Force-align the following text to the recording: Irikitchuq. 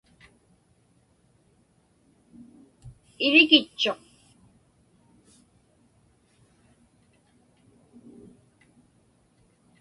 Irikitchuq. 3.25 4.01